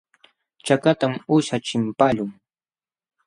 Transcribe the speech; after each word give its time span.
Chakatam 0.65 1.13
uusha 1.33 1.57
chimpaqlun. 1.65 2.31